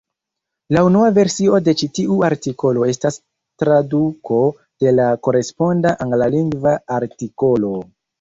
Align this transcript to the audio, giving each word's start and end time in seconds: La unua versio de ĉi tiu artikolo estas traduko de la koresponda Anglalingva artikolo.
La 0.75 0.81
unua 0.85 1.07
versio 1.15 1.57
de 1.65 1.73
ĉi 1.81 1.89
tiu 1.97 2.15
artikolo 2.29 2.85
estas 2.93 3.19
traduko 3.63 4.39
de 4.85 4.95
la 5.01 5.05
koresponda 5.29 5.93
Anglalingva 6.07 6.75
artikolo. 6.97 7.75